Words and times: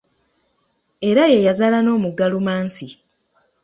Era 1.09 1.23
ye 1.31 1.39
yazaala 1.47 1.79
n'omugga 1.81 2.25
Lumansi. 2.31 2.87